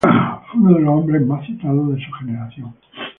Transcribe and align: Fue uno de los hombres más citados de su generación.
Fue 0.49 0.59
uno 0.59 0.73
de 0.73 0.79
los 0.81 0.89
hombres 0.95 1.27
más 1.27 1.45
citados 1.45 1.93
de 1.93 2.03
su 2.03 2.11
generación. 2.13 2.73